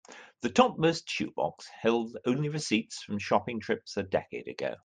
The 0.41 0.49
topmost 0.49 1.07
shoe 1.07 1.29
box 1.29 1.67
held 1.67 2.17
only 2.25 2.49
receipts 2.49 3.03
from 3.03 3.19
shopping 3.19 3.59
trips 3.59 3.97
a 3.97 4.01
decade 4.01 4.47
ago. 4.47 4.77